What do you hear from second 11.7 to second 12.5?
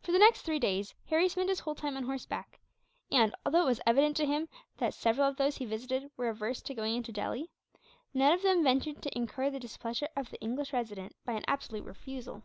refusal.